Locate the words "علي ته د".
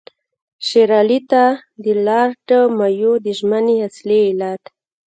0.99-1.85